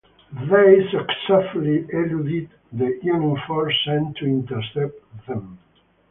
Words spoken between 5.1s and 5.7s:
them.